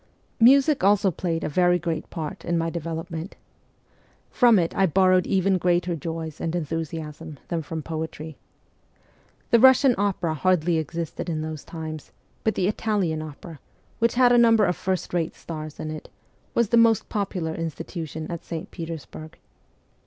[0.39, 3.35] Music also played a very great part in my develop ment.
[4.31, 8.35] From it I borrowed even greater joys and enthusiasm than from poetry.
[9.51, 12.11] The Russian opera hardly existed in those times;
[12.43, 13.59] but the Italian opera,
[13.99, 16.09] which had a number of first rate stars in it,
[16.55, 18.71] was the most popular institution at St.
[18.71, 19.37] Petersburg.